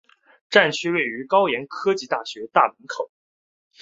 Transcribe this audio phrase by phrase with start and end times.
[0.49, 3.11] 站区位于高苑科技大学大门口处。